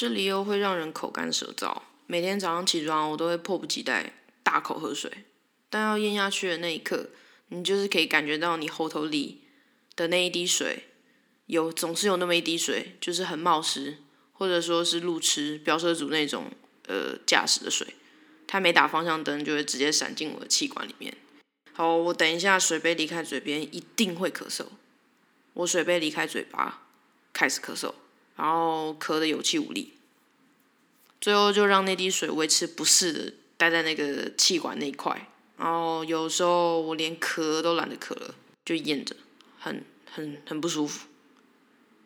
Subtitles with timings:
[0.00, 5.12] 吃梨油会让人口干舌燥，每天早上起床我都会迫不及待大口喝水，
[5.68, 7.10] 但要咽下去的那一刻，
[7.48, 9.42] 你就是可以感觉到你喉头里
[9.94, 10.84] 的那一滴水，
[11.44, 13.98] 有总是有那么一滴水，就是很冒失，
[14.32, 16.50] 或者说是路痴飙车族那种
[16.86, 17.86] 呃驾驶的水，
[18.46, 21.14] 他没打方向灯就会直接闪进我的气管里面。
[21.74, 24.64] 好，我等一下水杯离开嘴边一定会咳嗽，
[25.52, 26.86] 我水杯离开嘴巴
[27.34, 27.92] 开始咳嗽。
[28.40, 29.92] 然后咳得有气无力，
[31.20, 35.28] 最后就让那滴水维持不适的待在那个气管那一块。
[35.58, 39.14] 然后有时候我连咳都懒得咳了，就咽着，
[39.58, 41.06] 很很很不舒服。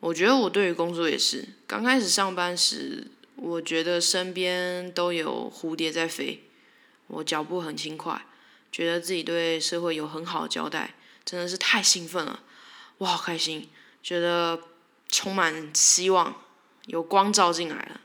[0.00, 6.42] 我觉得我对于工作也是，刚开始上班时，我觉得身边都有蝴蝶在飞，
[7.06, 8.26] 我脚步很轻快，
[8.72, 12.40] 觉得自己对社会有很好的交代，真的是太兴奋了，
[12.98, 13.68] 我好开心，
[14.02, 14.60] 觉得。
[15.16, 16.42] 充满希望，
[16.86, 18.00] 有光照进来了。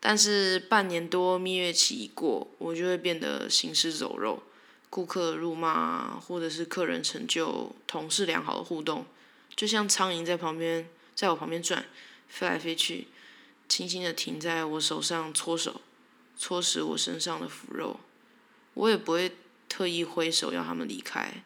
[0.00, 4.42] 但是半年多蜜月期一过，我就会变得行尸走肉，
[4.90, 9.06] 顾客辱骂，或者是客人成就，同事良好的互动，
[9.54, 11.86] 就像苍蝇在旁边，在我旁边转，
[12.26, 13.06] 飞来飞去，
[13.68, 15.80] 轻轻的停在我手上搓手，
[16.36, 18.00] 搓死我身上的腐肉。
[18.74, 19.36] 我也不会
[19.68, 21.44] 特意挥手要他们离开，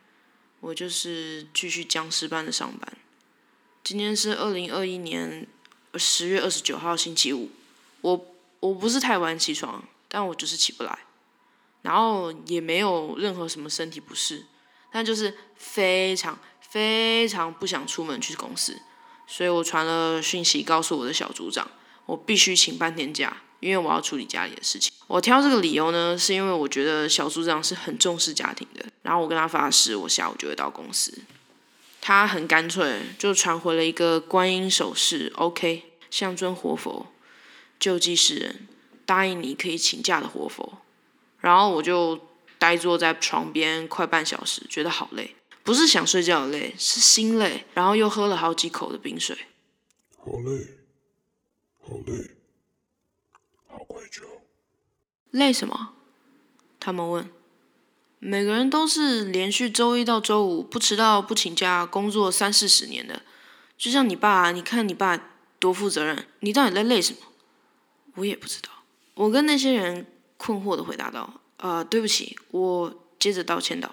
[0.61, 2.97] 我就是继续僵尸般的上班。
[3.83, 5.47] 今天是二零二一年
[5.95, 7.51] 十月二十九号星期五，
[8.03, 8.27] 我
[8.61, 10.99] 我不是太晚起床，但我就是起不来，
[11.83, 14.45] 然后也没有任何什么身体不适，
[14.93, 18.81] 但就是非常非常不想出门去公司，
[19.27, 21.69] 所以我传了讯息告诉我的小组长，
[22.07, 24.93] 我必须请半天假，因为我要处理家里的事情。
[25.09, 31.25] 我挑这个理由呢，是因为我觉得小组长是很重视家庭的，然后我跟他发誓，我下午就会到公司。
[32.01, 37.07] 他很干脆，就传回了一个观音手势，OK，象尊活佛，
[37.79, 38.69] 救济世人，
[39.05, 40.81] 答应你可以请假的活佛。
[41.41, 42.29] 然后我就
[42.59, 47.65] 呆坐在床边快半小时，觉得好累，不是想睡觉的累，是心累。
[47.75, 49.37] 然后又喝了好几口的冰水，
[50.17, 50.79] 好累，
[51.81, 52.31] 好累，
[53.67, 54.23] 好愧疚。
[55.31, 55.95] 累什么？
[56.81, 57.31] 他们问。
[58.23, 63.23] 每个人都是连续周一到周五不迟到不请假工作三四十年的，
[63.79, 65.19] 就像你爸，你看你爸
[65.59, 67.19] 多负责任，你到底在累什么？
[68.17, 68.69] 我也不知道。
[69.15, 73.91] 我跟那些人困惑的回答道：“呃，对不起。”我接着道歉道：“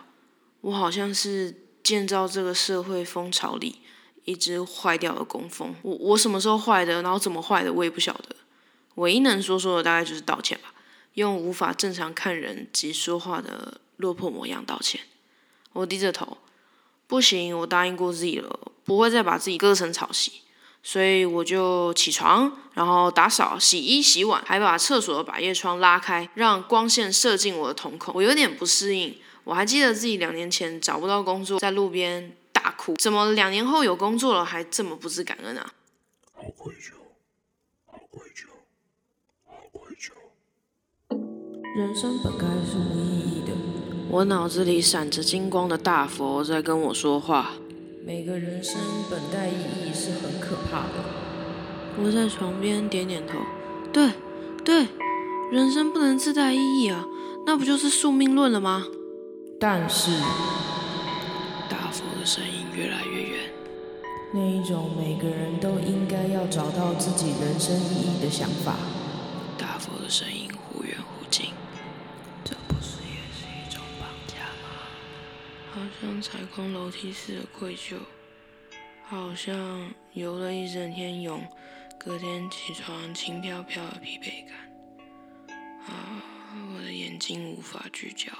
[0.59, 3.79] 我好像是建造这个社会风潮里
[4.25, 5.73] 一只坏掉的工蜂。
[5.83, 8.35] 我我什么时候坏的，然后怎么坏的，我也不晓得。
[8.95, 10.73] 唯一能说说的大概就是道歉吧，
[11.13, 15.01] 用无法正常看人及说话的。”落魄模样道歉，
[15.73, 16.37] 我低着头，
[17.05, 20.41] 不行，我答应过自己了，不会再把自己割成草席，
[20.81, 28.13] 所以我就起床，然后打扫、洗衣、洗碗，还把厕所的百叶窗拉开，让光线射进我的瞳孔。
[28.15, 35.73] 我有点不适应，我还记得自己两年前找不到工作，在路边大哭，怎么两年后有工作了还这么不知感恩啊？
[36.33, 36.93] 好愧疚，
[37.85, 38.45] 好愧疚，
[39.45, 40.11] 好愧疚。
[41.75, 43.66] 人生本该是无意义的。
[44.09, 47.51] 我脑子里闪着金光的大佛在跟我说话。
[48.05, 48.79] 每个人生
[49.11, 49.51] 本带意
[49.83, 51.03] 义是很可怕的。
[52.01, 53.33] 我在床边点点头。
[53.91, 54.11] 对，
[54.63, 54.87] 对，
[55.51, 57.03] 人生不能自带意义啊，
[57.45, 58.85] 那不就是宿命论了吗？
[59.59, 60.11] 但是，
[61.69, 63.51] 大佛的声音越来越远。
[64.33, 68.75] 那一种每个人都应该要找到自己人生意义的想法。
[69.57, 71.47] 大佛的声音忽远忽近。
[75.77, 77.97] 好像踩空楼梯似的愧疚，
[79.03, 81.39] 好像游了一整天泳，
[81.99, 84.57] 隔天起床轻飘飘的疲惫感。
[85.85, 86.23] 啊，
[86.73, 88.33] 我的眼睛无法聚焦。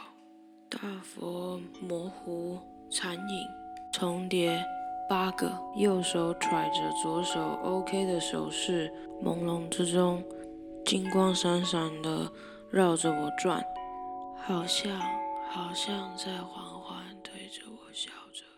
[0.68, 2.60] 大佛模糊
[2.90, 3.48] 残影
[3.94, 4.60] 重叠
[5.08, 8.92] 八个，右手揣着左手 OK 的手势，
[9.24, 10.24] 朦胧之中，
[10.84, 12.32] 金光闪闪的
[12.72, 13.64] 绕着我转，
[14.44, 14.92] 好像
[15.50, 16.98] 好像在缓缓。
[17.24, 18.57] 对着我笑着。